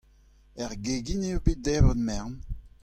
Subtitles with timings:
[0.63, 2.35] Er gegin eo bet debret merenn.